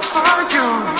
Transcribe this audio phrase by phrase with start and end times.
[0.00, 0.91] for you.